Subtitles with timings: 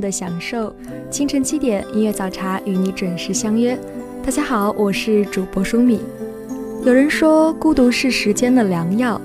[0.00, 0.74] 的享受，
[1.10, 3.78] 清晨七点，音乐早茶与你准时相约。
[4.24, 6.00] 大家好，我是主播舒米。
[6.84, 9.20] 有人说，孤独是时间的良药，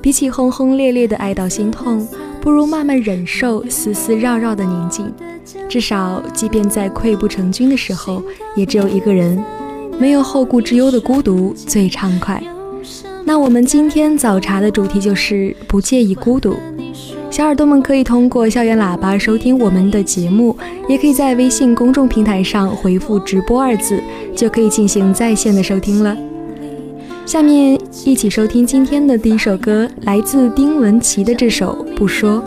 [0.00, 2.06] 比起轰轰烈烈的爱到心痛，
[2.40, 5.12] 不如慢慢忍受丝丝绕绕的宁静。
[5.68, 8.22] 至少，即便在溃不成军的时候，
[8.56, 9.42] 也只有一个人，
[9.98, 12.42] 没有后顾之忧的孤独最畅快。
[13.24, 16.56] 那我们今天早茶的主题就是不介意孤独。
[17.34, 20.56] 小耳朵们可以通过校园喇叭收听我们的节目，
[20.88, 24.00] 也可以在微信公众平台上回复“直播”二字，
[24.36, 26.16] 就可以进行在线的收听了。
[27.26, 32.40] 下面一起收听今天的第一首歌，来自丁文琪的这首《不说》。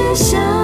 [0.00, 0.59] 只想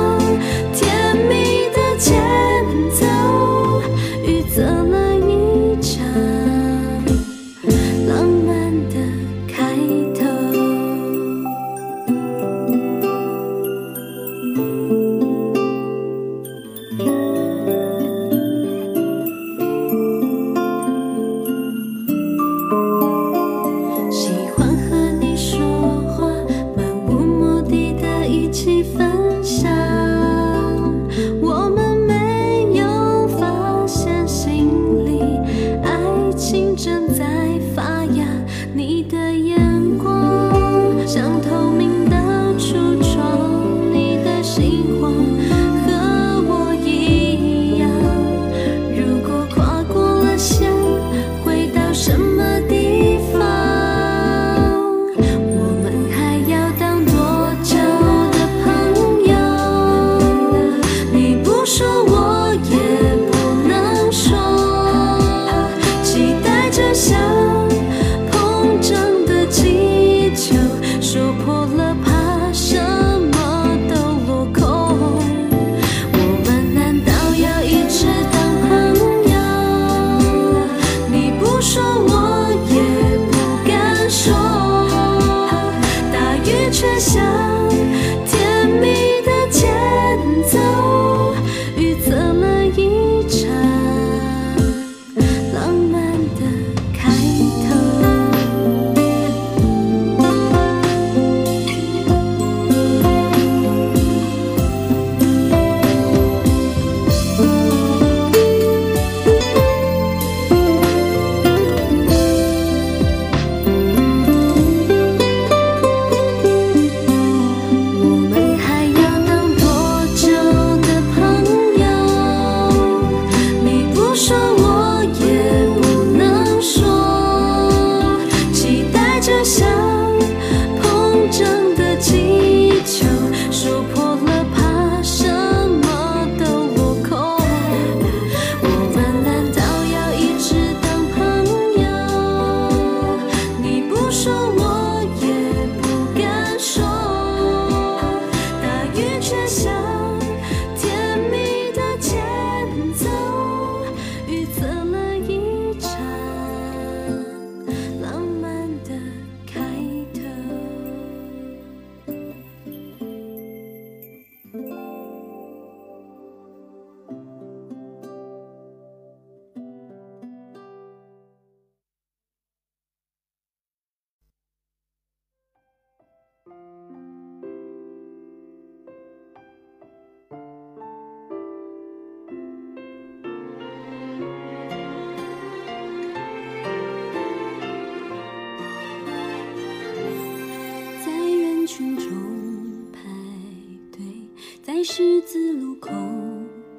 [194.99, 195.91] 十字路口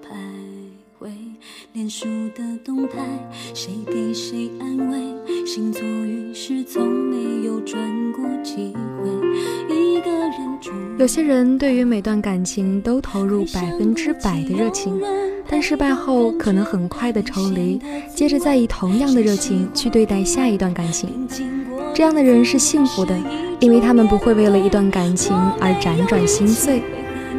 [0.01, 0.15] 徘
[0.99, 1.07] 徊，
[1.73, 2.97] 脸书的动态，
[3.53, 5.45] 谁给谁安慰？
[5.45, 7.79] 星座运势从没有转
[8.13, 9.07] 过几回。
[9.69, 10.71] 一个人住。
[10.97, 14.99] 有些人对于每段感情都投入百分之百的热情，
[15.47, 17.79] 但失败后可能很快的抽离，
[18.15, 21.27] 接着再以同样的热情去对待下一段感情。
[21.93, 23.15] 这样的人是幸福的，
[23.59, 26.81] 因为他们不会为了一段感情而辗转心碎。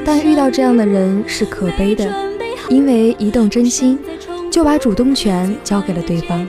[0.05, 2.12] 但遇到这样的人是可悲的，
[2.69, 3.99] 因为一动真心，
[4.50, 6.46] 就把主动权交给了对方。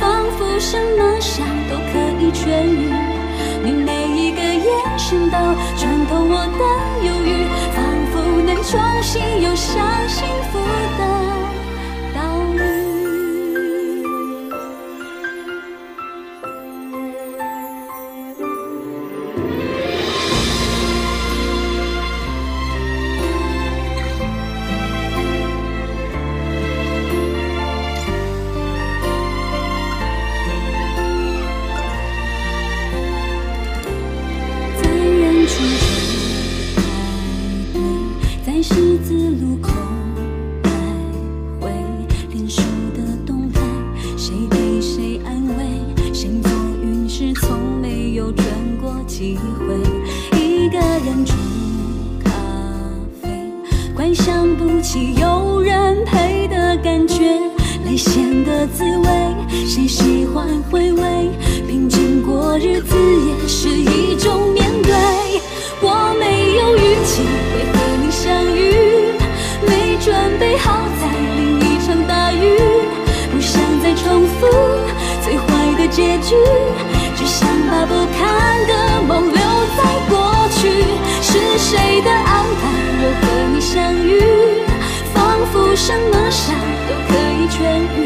[0.00, 2.90] 仿佛什么伤都可以痊愈，
[3.64, 5.36] 你每一个眼神都
[5.76, 6.62] 穿透我的
[7.06, 7.76] 忧郁，仿
[8.10, 9.76] 佛能重新又相
[10.08, 10.24] 幸
[54.96, 57.38] 有人陪的感觉
[57.84, 61.28] 泪腺的滋味谁喜欢回味？
[61.66, 64.94] 平静过日子也是一种面对。
[65.82, 69.12] 我没有预期会和你相遇
[69.66, 71.06] 没准备好再
[71.36, 72.56] 淋一场大雨。
[73.30, 74.46] 不想再重复
[75.22, 75.44] 最坏
[75.76, 76.34] 的结局
[77.14, 79.38] 只想把不堪的梦留
[79.76, 80.60] 在过去。
[81.20, 82.68] 是谁的安排？
[83.00, 84.57] 我和你相遇
[85.52, 86.54] 负什么伤
[86.88, 87.56] 都可以痊
[87.96, 87.98] 愈。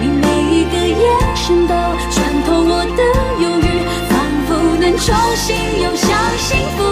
[0.00, 1.74] 你每一个眼神都
[2.10, 3.02] 穿透我的
[3.42, 3.66] 忧郁，
[4.08, 4.12] 仿
[4.46, 5.46] 佛能重新
[5.82, 6.87] 又相幸福。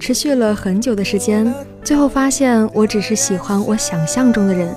[0.00, 1.54] 持续了很久的时间，
[1.84, 4.74] 最后发现我只是喜欢我想象中的人。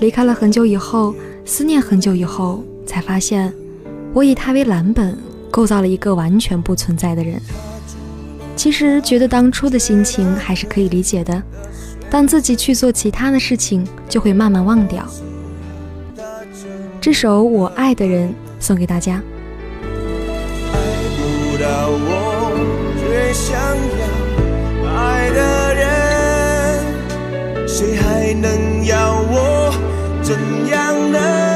[0.00, 1.12] 离开了很久以后，
[1.44, 3.52] 思念很久以后，才发现
[4.14, 5.18] 我以他为蓝本，
[5.50, 7.42] 构造了一个完全不存在的人。
[8.54, 11.42] 其实觉得当初的心情还是可以理解的，
[12.08, 15.04] 当自己去做其他的事情，就会慢慢忘掉。
[17.00, 18.28] 这首《我爱的人》
[18.60, 19.20] 送给大家。
[20.72, 20.78] 爱
[21.16, 22.52] 不到我，
[22.96, 23.58] 却想
[27.80, 29.72] 谁还能要我
[30.22, 30.36] 怎
[30.68, 31.49] 样呢？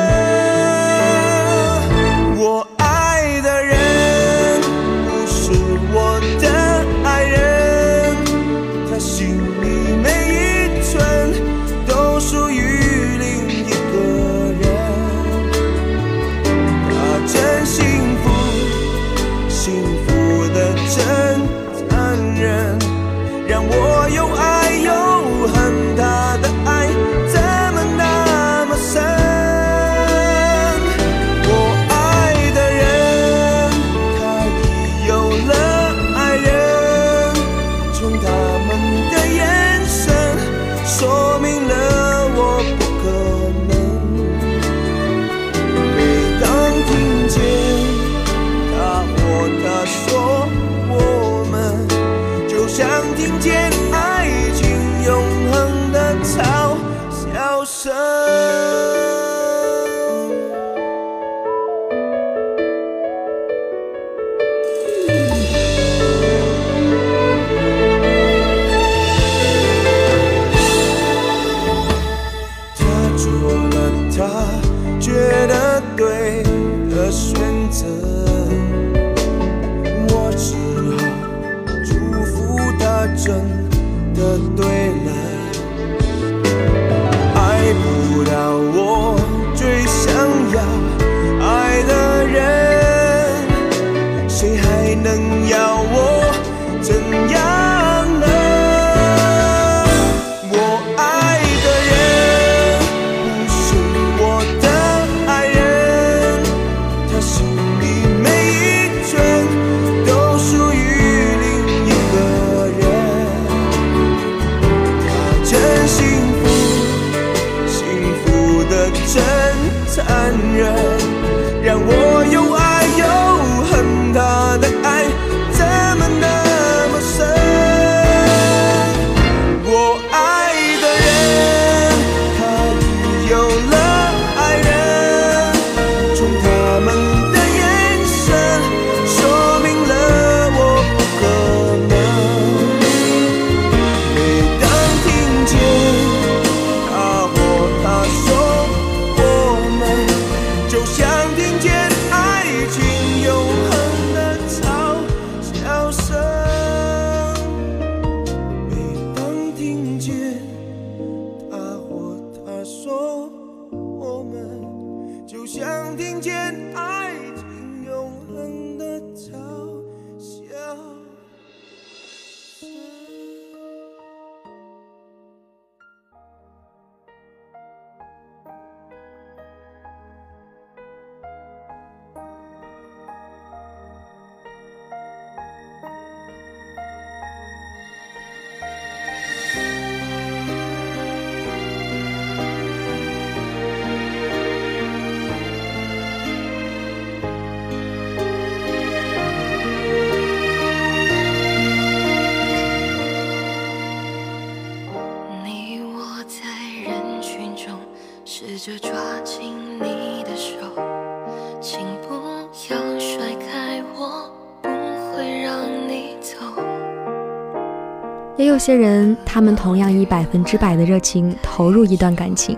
[218.54, 222.56] 有些人，他们同样以百分之百的热情投入一段感情，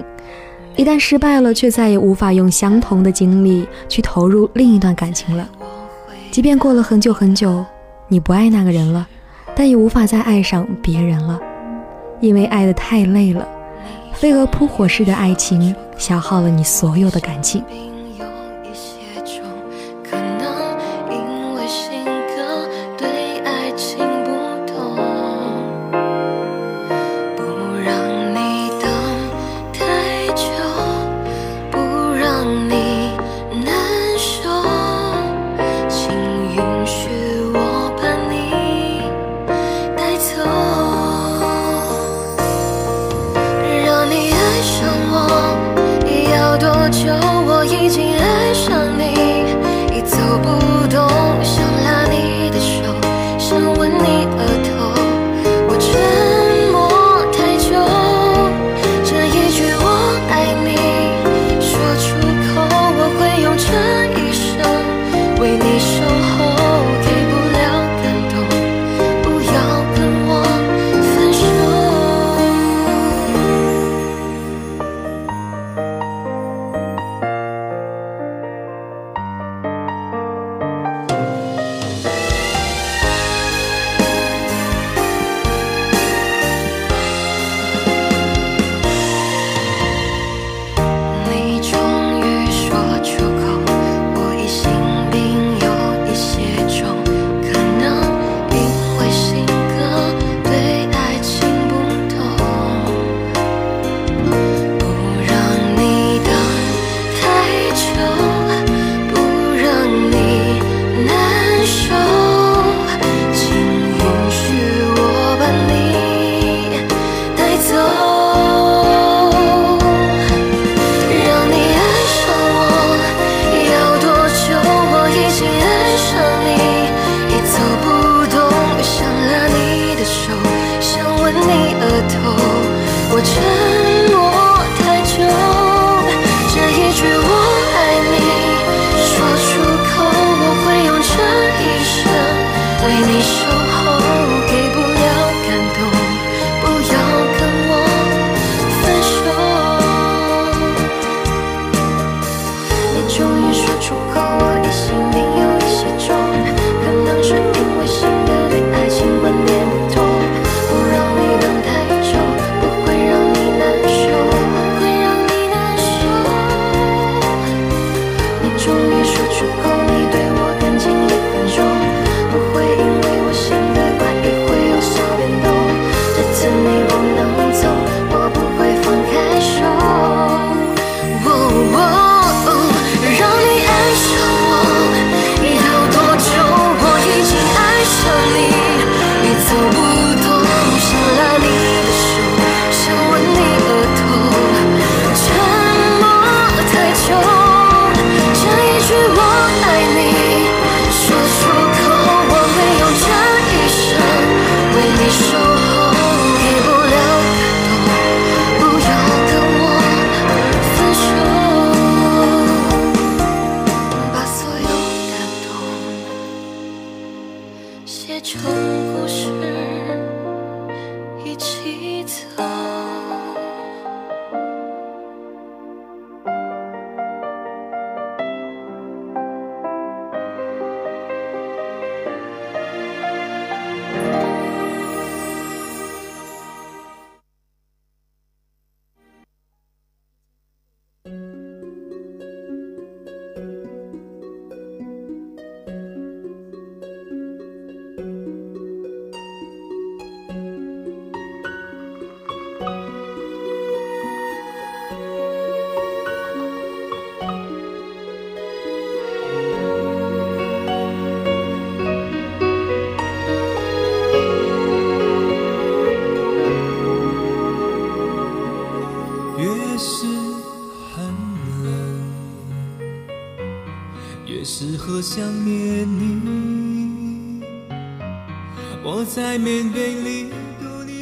[0.77, 5.49] 一旦失败了，却再也无法用相同的精力去投入另一段感情了。
[6.31, 7.65] 即便过了很久很久，
[8.09, 9.09] 你不爱那个人了，
[9.55, 11.41] 但也无法再爱上别人了，
[12.21, 13.49] 因为爱的太累了，
[14.13, 17.65] 飞蛾扑火式的爱情消耗了你所有的感情。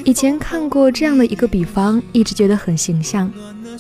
[0.05, 3.29] 以前看过这样的一个比方，一直觉得很形象。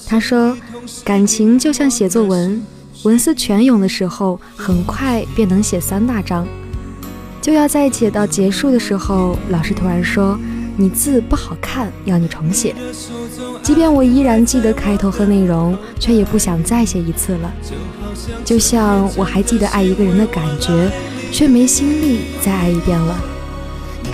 [0.08, 0.56] 他说，
[1.04, 2.60] 感情就像写作文，
[3.04, 6.44] 文思泉涌的时候，很快便能写三大章。
[7.40, 10.36] 就要在写到结束的时候，老师突然说
[10.76, 12.74] 你字不好看，要你重写。
[13.62, 17.52] 即便我依然记得开头和内容，却也不想再写一次了。
[18.44, 20.90] 就像我还记得爱一个人的感觉，
[21.30, 23.16] 却没心力再爱一遍了。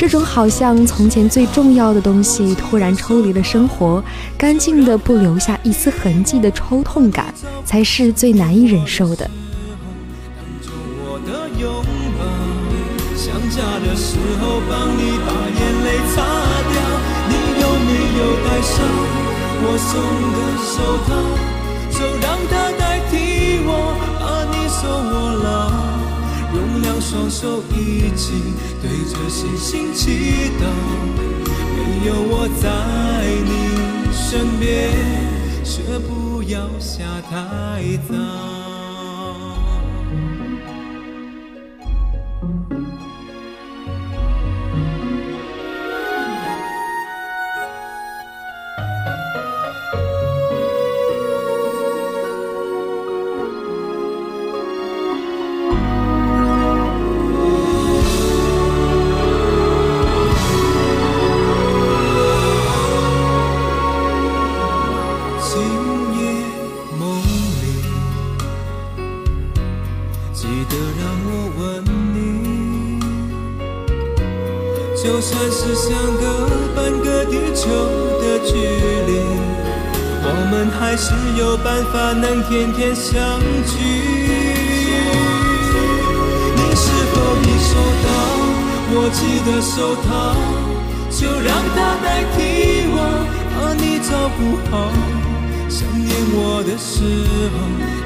[0.01, 4.03] 这种好像从前最重要的东西突然抽离了生活，
[4.39, 7.35] 干净的不留下一丝痕迹的抽痛感，
[7.67, 9.31] 才是最难以忍受的。
[13.15, 16.25] 想家的时候帮你把眼泪擦
[16.73, 16.81] 掉。
[17.29, 18.73] 你有没有爱上
[19.63, 19.93] 我送
[20.33, 20.75] 的手
[21.07, 21.09] 套？
[21.91, 23.69] 就让它代替我
[24.19, 25.70] 把你送我老。
[27.01, 28.33] 双手一起
[28.83, 30.65] 对着星星祈祷，
[31.75, 32.69] 没有我在
[33.47, 33.51] 你
[34.13, 34.91] 身边，
[35.65, 38.60] 却不要下太早。
[80.91, 83.15] 还是有办法能天天相
[83.65, 83.79] 聚，
[86.57, 87.15] 你是否
[87.47, 88.11] 已收到
[88.91, 90.35] 我寄的手套？
[91.09, 92.99] 就让它代替我，
[93.55, 94.91] 怕你照顾好。
[95.69, 97.07] 想念我的时
[97.55, 97.55] 候，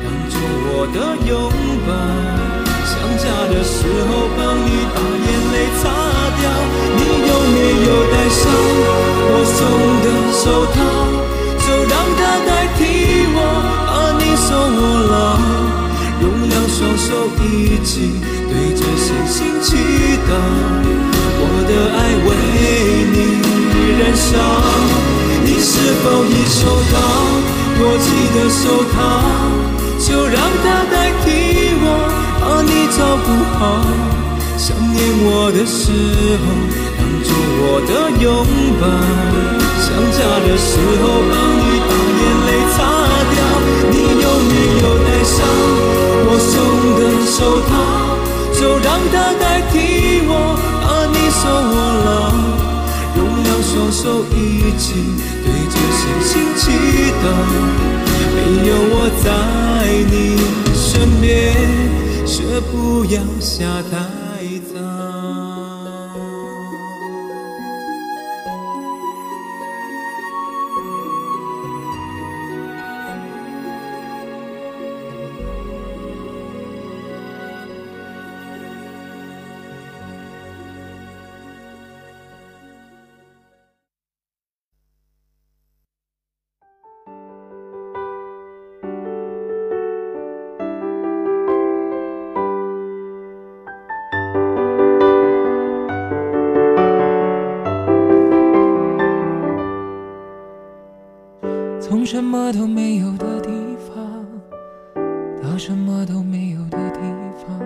[0.05, 0.37] 当作
[0.68, 1.33] 我的拥
[1.88, 1.88] 抱；
[2.85, 5.88] 想家的时候，帮你把眼泪擦
[6.37, 6.53] 掉。
[6.99, 7.57] 你有没
[7.88, 8.44] 有带上
[9.33, 9.57] 我送
[10.05, 10.77] 的手套？
[11.64, 12.24] 就让它
[13.45, 14.35] 代替我。
[14.37, 14.79] 手握
[15.11, 15.15] 牢，
[16.21, 17.09] 用两双手
[17.41, 17.93] 一起
[18.51, 19.69] 对着星星祈
[20.27, 20.31] 祷，
[21.39, 22.29] 我的爱为
[23.15, 23.17] 你
[23.99, 24.29] 燃烧。
[25.45, 26.97] 你是否已收到
[27.79, 28.97] 我寄的手套？
[29.99, 31.27] 就让它代替
[31.81, 31.87] 我，
[32.41, 33.27] 把你照顾
[33.57, 33.63] 好。
[34.59, 35.81] 想念我的时
[36.43, 36.45] 候，
[36.99, 37.29] 当作
[37.63, 38.27] 我的拥
[38.81, 38.83] 抱；
[39.81, 40.69] 想家的时
[41.01, 41.65] 候，帮你
[47.27, 47.73] 手套
[48.53, 50.31] 就让它代替我，
[50.83, 52.09] 把你手握牢，
[53.17, 54.33] 用两双手一
[54.79, 54.85] 起
[55.43, 56.63] 对着星星祈
[57.23, 57.25] 祷，
[58.35, 58.37] 没
[58.69, 59.27] 有我在
[60.11, 60.15] 你
[60.75, 60.83] 身
[61.21, 61.25] 边，
[62.27, 64.24] 却不要下台。
[102.14, 103.50] 什么都没有的地
[103.88, 104.24] 方
[105.42, 107.00] 到什么都没有的地
[107.42, 107.59] 方，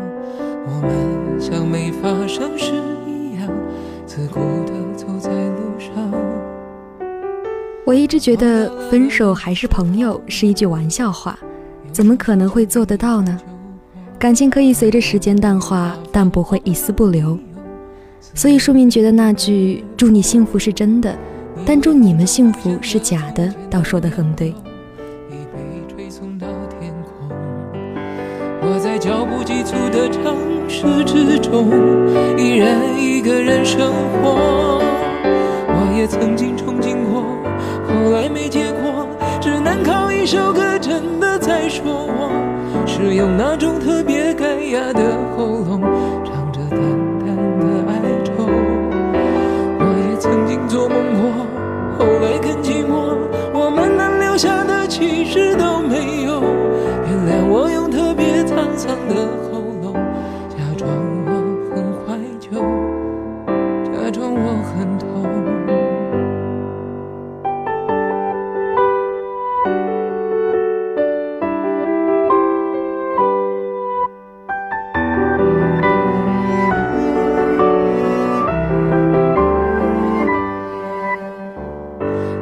[0.64, 2.72] 我们像没发生事
[3.06, 3.46] 一样，
[4.06, 5.92] 自顾地走在路上。
[7.84, 11.38] 我一直觉得分手还是朋友是一句玩笑话，
[11.92, 13.38] 怎么可能会做得到呢？
[14.18, 17.38] 感情可以随着时间淡化，但不会一丝不留。
[18.32, 21.14] 所以书明觉得那句“祝你幸福”是真的。
[21.66, 24.48] 但祝你们幸福是假的，倒说得很对。
[24.48, 26.46] 已被吹送到
[26.80, 27.36] 天空。
[28.62, 30.36] 我在脚步急促的城
[30.68, 31.68] 市之中，
[32.38, 33.92] 依然一个人生
[34.22, 34.82] 活。
[35.70, 37.22] 我也曾经憧憬过，
[37.86, 39.06] 后来没结果，
[39.40, 42.30] 只能靠一首歌真的在说我，
[42.86, 45.82] 是用那种特别干哑的喉咙，
[50.78, 51.44] 做梦过。
[51.98, 53.18] 后来更寂寞，
[53.52, 56.40] 我们能留下的其实都没有。
[57.04, 59.26] 原谅我用特别沧桑的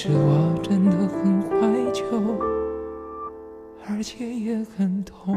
[0.00, 2.04] 其实我真的很怀旧，
[3.88, 5.36] 而且也很痛。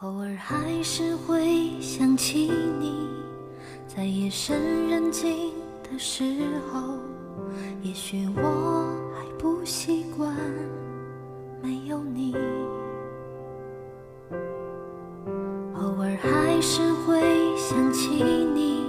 [0.00, 3.06] 偶尔还是会想起你，
[3.86, 6.24] 在夜深人静的时
[6.72, 6.94] 候，
[7.82, 10.34] 也许我还不习惯
[11.62, 12.34] 没有你。
[15.74, 16.80] 偶尔还是
[17.68, 18.22] 想起
[18.54, 18.86] 你，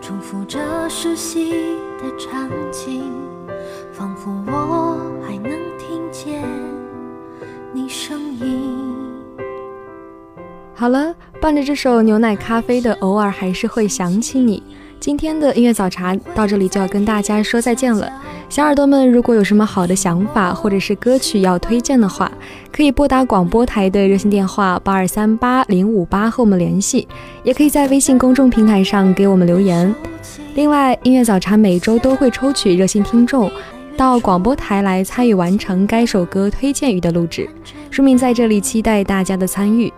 [0.00, 1.52] 重复着熟悉
[2.00, 3.12] 的场景，
[3.92, 6.42] 仿佛我还能听见
[7.72, 8.76] 你声音。
[10.74, 14.60] 好了，伴着这首牛奶咖啡的，偶尔还是会想起你。
[15.02, 18.08] 今天的音乐早茶到这里就要跟大家说再见了。
[18.48, 22.30] 小耳朵们，如果有什么好的想法或者是歌曲要推荐的话，
[22.70, 27.08] 可以拨打广播台的热线电话八二三八零五八和我们联系，
[27.42, 29.92] 也可以在微信公众平台上给我们留言。
[30.54, 33.50] 另外，音乐早茶每周都会抽取热心听众
[33.96, 37.50] 到广播台来参与完成该首歌推荐语的录制。
[37.90, 39.92] 书明在这里期待大家的参与。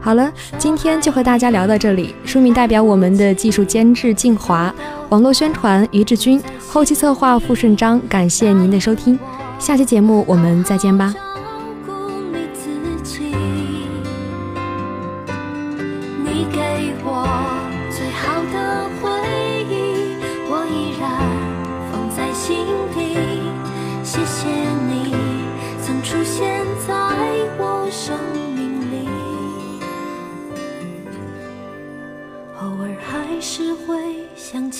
[0.00, 2.14] 好了，今天就和大家聊到这里。
[2.24, 4.74] 书名代表我们的技术监制静华，
[5.10, 9.18] 网络宣传于志军，后期策划付顺章，感谢您的收听。
[9.58, 11.14] 下期节目我们再见吧。